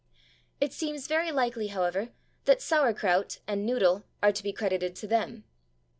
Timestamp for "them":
5.05-5.43